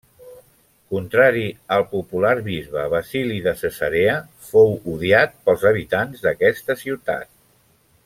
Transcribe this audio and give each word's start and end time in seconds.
Contrari 0.93 1.43
al 1.75 1.85
popular 1.91 2.33
bisbe 2.47 2.87
Basili 2.95 3.39
de 3.49 3.55
Cesarea, 3.61 4.17
fou 4.51 4.75
odiat 4.95 5.41
pels 5.47 5.71
habitants 5.73 6.27
d'aquesta 6.29 6.83
ciutat. 6.85 7.35